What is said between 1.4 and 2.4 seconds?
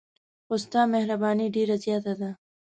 ډېره زیاته ده.